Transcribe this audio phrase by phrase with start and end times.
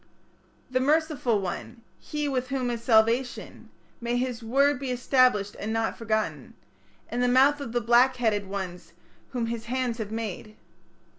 [0.71, 3.69] "The merciful one", "he with whom is salvation",
[4.01, 6.55] May his word be established, and not forgotten,
[7.11, 8.93] In the mouth of the black headed ones
[9.29, 10.55] whom his hands have made.